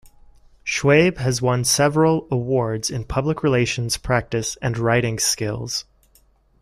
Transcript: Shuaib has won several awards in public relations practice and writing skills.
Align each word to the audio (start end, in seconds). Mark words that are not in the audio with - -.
Shuaib 0.65 1.19
has 1.19 1.43
won 1.43 1.63
several 1.63 2.27
awards 2.31 2.89
in 2.89 3.03
public 3.03 3.43
relations 3.43 3.97
practice 3.97 4.57
and 4.59 4.75
writing 4.79 5.19
skills. 5.19 5.85